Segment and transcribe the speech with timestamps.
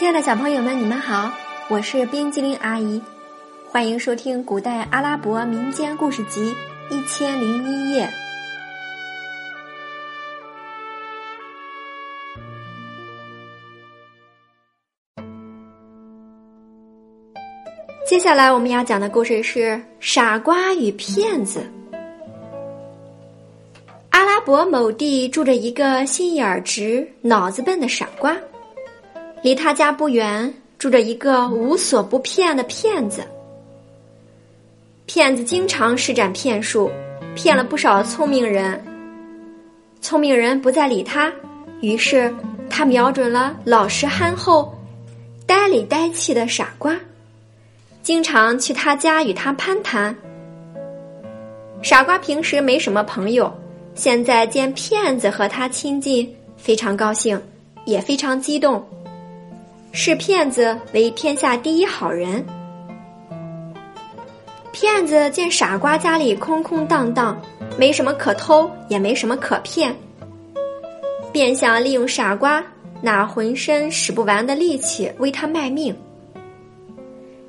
[0.00, 1.30] 亲爱的小朋友们，你们好，
[1.68, 3.02] 我是冰激凌阿姨，
[3.70, 6.54] 欢迎收听古代阿拉伯民间故事集
[6.94, 8.06] 《一千零一夜》。
[18.08, 21.60] 接下来我们要讲的故事是《傻瓜与骗子》。
[24.08, 28.34] 阿拉伯某地住着一个心眼儿直、脑子笨的傻瓜，
[29.42, 33.22] 离他家不远住着一个无所不骗的骗子。
[35.06, 36.90] 骗子经常施展骗术，
[37.34, 38.82] 骗了不少聪明人。
[40.00, 41.32] 聪明人不再理他，
[41.80, 42.32] 于是
[42.68, 44.72] 他瞄准了老实憨厚、
[45.46, 46.96] 呆里呆气的傻瓜。
[48.02, 50.14] 经常去他家与他攀谈。
[51.82, 53.52] 傻瓜平时没什么朋友，
[53.94, 57.40] 现在见骗子和他亲近，非常高兴，
[57.84, 58.82] 也非常激动，
[59.92, 62.44] 视骗子为天下第一好人。
[64.72, 67.40] 骗子见傻瓜家里空空荡荡，
[67.76, 69.94] 没什么可偷，也没什么可骗，
[71.32, 72.64] 便想利用傻瓜
[73.02, 75.94] 那浑身使不完的力气为他卖命。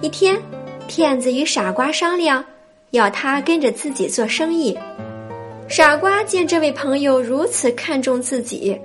[0.00, 0.40] 一天，
[0.88, 2.42] 骗子与傻瓜商量，
[2.90, 4.76] 要他跟着自己做生意。
[5.68, 8.76] 傻瓜见这位朋友如此看重自己，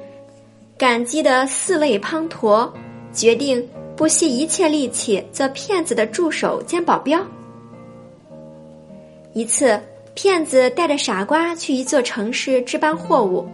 [0.78, 2.70] 感激的四肋滂沱，
[3.14, 7.20] 决定不惜一切力气做骗子的助手兼保镖。
[9.34, 9.80] 一次，
[10.14, 13.48] 骗子带着傻瓜去一座城市置办货物，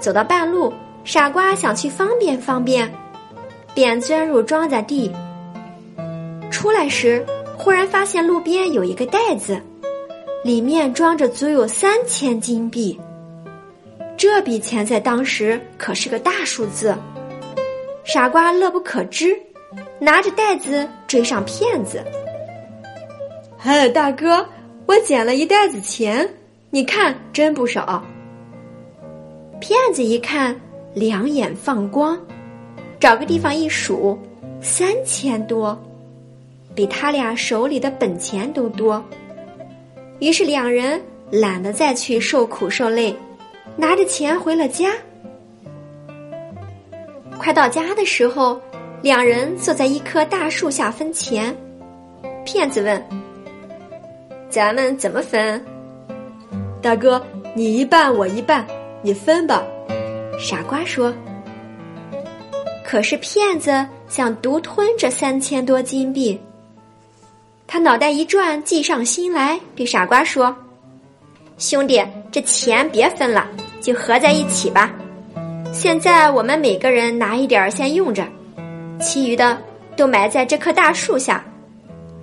[0.00, 0.72] 走到半路，
[1.04, 2.92] 傻瓜想去方便方便，
[3.74, 5.12] 便钻入庄稼地。
[6.50, 7.24] 出来时，
[7.56, 9.60] 忽然发现路边有一个袋子，
[10.42, 12.98] 里面装着足有三千金币。
[14.16, 16.96] 这笔钱在当时可是个大数字。
[18.08, 19.38] 傻瓜乐不可支，
[19.98, 22.02] 拿着袋子追上骗子。
[23.58, 24.48] 嗨，大哥，
[24.86, 26.26] 我捡了一袋子钱，
[26.70, 28.02] 你看真不少。
[29.60, 30.58] 骗子一看，
[30.94, 32.18] 两眼放光，
[32.98, 34.18] 找个地方一数，
[34.62, 35.78] 三千多。
[36.74, 39.04] 比他俩手里的本钱都多，
[40.18, 40.98] 于是两人
[41.30, 43.14] 懒得再去受苦受累，
[43.76, 44.94] 拿着钱回了家。
[47.38, 48.60] 快到家的时候，
[49.00, 51.56] 两人坐在一棵大树下分钱。
[52.44, 53.02] 骗子问
[54.50, 55.64] ：“咱们怎么分？”
[56.82, 58.66] 大哥，你一半，我一半，
[59.02, 59.62] 你分吧。
[60.38, 61.12] 傻瓜说
[62.84, 66.38] ：“可是骗子想独吞这三千多金币。”
[67.66, 70.54] 他脑袋一转，计上心来，对傻瓜说
[71.58, 73.46] ：“兄弟，这钱别分了，
[73.80, 74.92] 就合在一起吧。
[75.72, 78.26] 现在我们每个人拿一点儿先用着，
[79.00, 79.56] 其余的
[79.96, 81.44] 都埋在这棵大树下，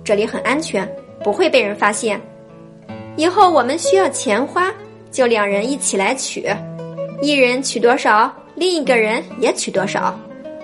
[0.04, 0.88] 这里很安全，
[1.24, 2.20] 不会被人发现。
[3.16, 4.72] 以后我们需要钱花，
[5.10, 6.46] 就两人一起来取，
[7.22, 10.18] 一人取多少，另一个人也取多少，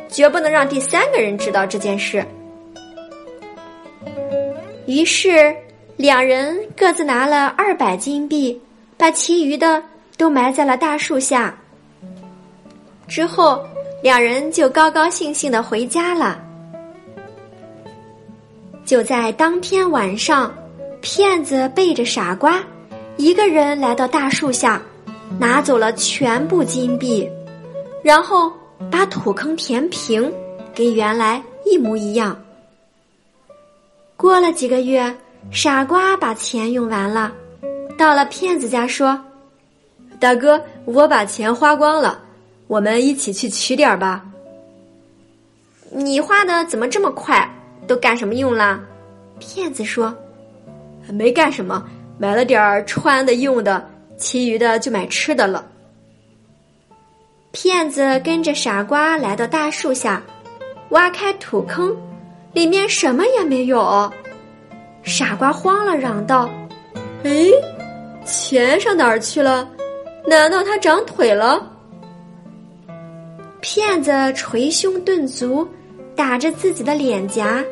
[0.09, 2.25] 绝不能让第三个人知道这件事。”
[4.87, 5.55] 于是，
[5.97, 8.61] 两人各自拿了二百金币，
[8.99, 9.83] 把其余的
[10.19, 11.57] 都埋在了大树下。
[13.09, 13.65] 之后，
[14.03, 16.41] 两人就高高兴兴的回家了。
[18.85, 20.53] 就在当天晚上，
[21.01, 22.61] 骗子背着傻瓜，
[23.17, 24.83] 一个人来到大树下，
[25.39, 27.29] 拿走了全部金币，
[28.03, 28.53] 然后
[28.91, 30.33] 把土坑填平，
[30.75, 32.37] 跟原来一模一样。
[34.17, 35.15] 过了几个月，
[35.51, 37.33] 傻瓜把钱用完了，
[37.97, 39.19] 到了骗子家说
[40.19, 42.21] ：“大哥，我把钱花光了，
[42.73, 44.25] 我们一起去取点儿吧。”
[45.93, 47.47] 你画的怎么这么快？
[47.87, 48.81] 都干什么用了？
[49.39, 50.17] 骗子说
[51.13, 51.85] ：“没干什么，
[52.17, 55.63] 买了点儿穿的、用的，其余的就买吃的了。”
[57.53, 60.23] 骗子跟着傻瓜来到大树下，
[60.91, 61.95] 挖开土坑。
[62.55, 64.11] 里面什么也没有，
[65.03, 66.49] 傻瓜慌了，嚷道
[67.25, 67.47] ：“哎，
[68.25, 69.69] 钱上哪儿去了？
[70.27, 71.69] 难道他长腿了？”
[73.63, 75.67] 骗子捶胸顿足，
[76.17, 77.65] 打着自己的脸颊，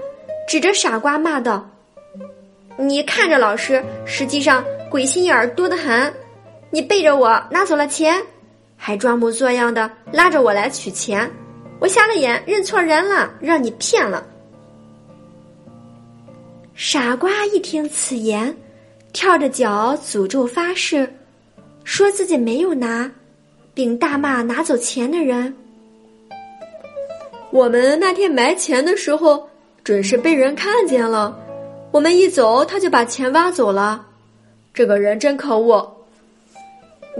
[0.46, 1.68] 指着傻瓜骂道
[2.78, 6.14] ：“你看着老实，实际上鬼心眼儿多得很。
[6.70, 8.22] 你背着我拿走了钱，
[8.76, 11.28] 还装模作样的拉着我来取钱，
[11.80, 14.24] 我瞎了眼，认错人了，让你骗了。”
[16.72, 18.56] 傻瓜一听此言，
[19.12, 21.12] 跳着脚诅咒发誓，
[21.82, 23.10] 说自己没有拿，
[23.74, 25.52] 并大骂拿走钱的人。
[27.52, 29.48] 我们那天埋钱的时候，
[29.82, 31.36] 准是被人看见了。
[31.90, 34.06] 我们一走，他就把钱挖走了。
[34.72, 35.96] 这个人真可恶！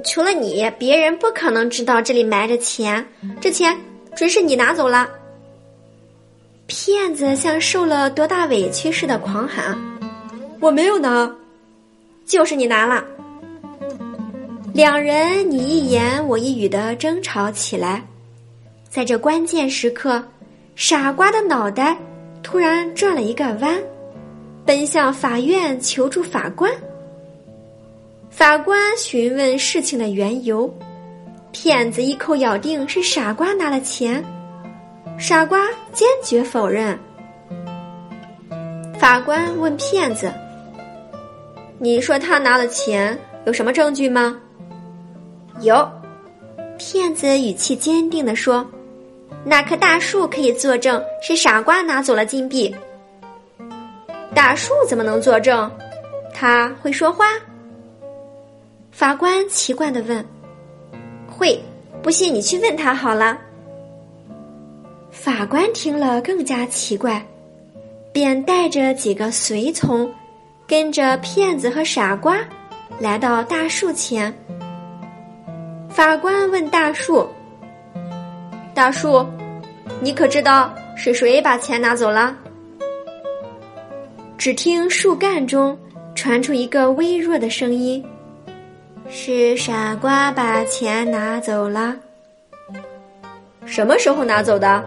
[0.05, 3.05] 除了你，别人不可能知道这里埋着钱。
[3.41, 3.77] 这钱
[4.15, 5.09] 准是你拿走了。
[6.67, 9.77] 骗子像受了多大委屈似的狂喊
[10.61, 11.29] ：“我没有拿，
[12.25, 13.05] 就是你拿了。”
[14.73, 18.05] 两人你一言我一语的争吵起来。
[18.91, 20.21] 在这关键时刻，
[20.75, 21.97] 傻瓜的脑袋
[22.43, 23.81] 突然转了一个弯，
[24.67, 26.69] 奔向法院求助法官。
[28.31, 30.69] 法官询问事情的缘由，
[31.53, 34.25] 骗子一口咬定是傻瓜拿了钱。
[35.17, 36.99] 傻瓜坚决否认。
[38.99, 40.33] 法官问骗子
[41.79, 43.17] ：“你说他拿了钱，
[43.47, 44.37] 有什么证据吗？”
[45.63, 45.89] 有。
[46.77, 48.67] 骗子语气坚定地说
[49.45, 52.75] ：“那棵大树可以作证，是傻瓜拿走了金币。”
[54.35, 55.71] 大树怎么能作证？
[56.33, 57.27] 他会说话？
[58.93, 60.25] 法官奇怪的问
[61.29, 61.61] ：“会？
[62.03, 63.39] 不信你去问他好了。”
[65.11, 67.25] 法官听了更加奇怪，
[68.13, 70.11] 便带着几个随从，
[70.67, 72.39] 跟着骗子和傻瓜，
[72.99, 74.33] 来到大树前。
[75.89, 77.29] 法官问大树
[78.81, 79.23] ：“大树，
[80.01, 82.35] 你可知道是谁把钱拿走了？”
[84.39, 85.79] 只听树干中
[86.15, 88.03] 传出一个微弱的声音
[89.11, 91.95] ：“是傻瓜把钱拿走了。”
[93.67, 94.83] 什么时候拿走的？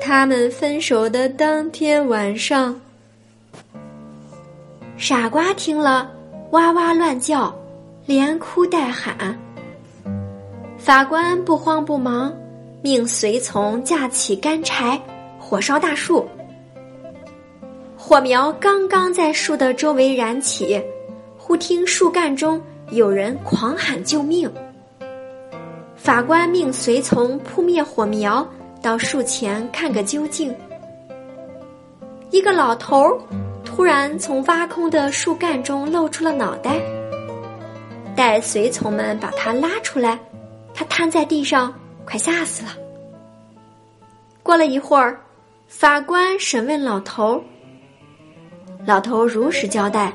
[0.00, 2.80] 他们分手的当天晚上，
[4.96, 6.08] 傻瓜听了，
[6.52, 7.52] 哇哇乱叫，
[8.06, 9.36] 连哭带喊。
[10.78, 12.32] 法官不慌不忙，
[12.82, 15.00] 命随从架起干柴，
[15.38, 16.28] 火烧大树。
[17.96, 20.82] 火苗刚刚在树的周围燃起，
[21.38, 24.52] 忽听树干中有人狂喊救命。
[25.96, 28.46] 法官命随从扑灭火苗。
[28.82, 30.52] 到树前看个究竟。
[32.30, 33.16] 一个老头儿
[33.64, 36.80] 突然从挖空的树干中露出了脑袋。
[38.16, 40.18] 待随从们把他拉出来，
[40.74, 41.72] 他瘫在地上，
[42.06, 42.70] 快吓死了。
[44.42, 45.20] 过了一会儿，
[45.66, 47.42] 法官审问老头。
[48.84, 50.12] 老头如实交代：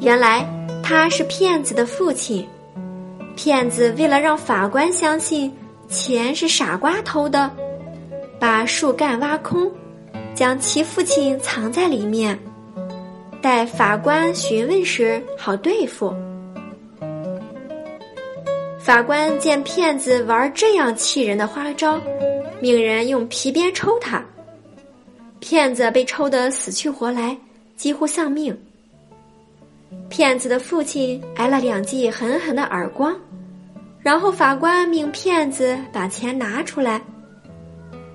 [0.00, 0.44] 原来
[0.82, 2.46] 他是骗子的父亲。
[3.36, 5.52] 骗子为了让法官相信。
[5.88, 7.48] 钱是傻瓜偷的，
[8.40, 9.70] 把树干挖空，
[10.34, 12.36] 将其父亲藏在里面，
[13.40, 16.12] 待法官询问时好对付。
[18.86, 22.00] 法官见骗子玩这样气人的花招，
[22.60, 24.24] 命人用皮鞭抽他。
[25.40, 27.36] 骗子被抽得死去活来，
[27.76, 28.56] 几乎丧命。
[30.08, 33.12] 骗子的父亲挨了两记狠狠的耳光。
[33.98, 37.02] 然后法官命骗子把钱拿出来，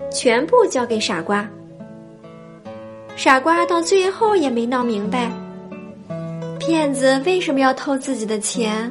[0.09, 1.45] 全部交给傻瓜。
[3.17, 5.29] 傻瓜到最后也没闹明白，
[6.59, 8.89] 骗子为什么要偷自己的钱。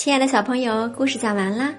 [0.00, 1.74] 亲爱的小朋友，故事讲完啦，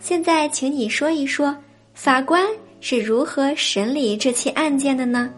[0.00, 1.54] 现在请你说一说
[1.92, 2.42] 法官。
[2.80, 5.30] 是如何审理这起案件的呢？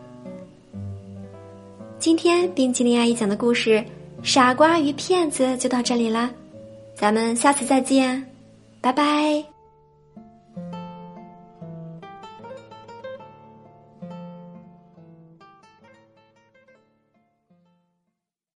[1.99, 3.79] 今天冰淇淋阿姨讲的故事
[4.23, 6.31] 《傻瓜与骗子》就到这里啦，
[6.95, 8.25] 咱们下次再见，
[8.81, 9.50] 拜拜。